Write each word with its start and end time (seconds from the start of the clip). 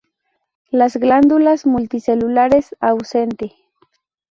Las 0.71 0.95
glándulas 0.97 1.67
multicelulares 1.67 2.75
ausente. 2.79 3.53